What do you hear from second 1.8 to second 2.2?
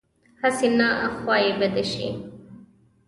شي.